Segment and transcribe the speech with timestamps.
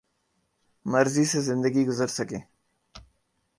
[0.85, 2.43] مرضی سے زندگی گرز سکیں